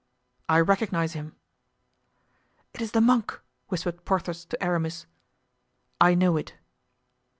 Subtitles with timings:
[0.49, 1.35] "I recognize him."
[2.73, 5.05] "It is the monk," whispered Porthos to Aramis.
[6.01, 6.55] "I know it."